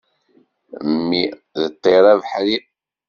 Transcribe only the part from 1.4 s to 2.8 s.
d ṭṭir abeḥri.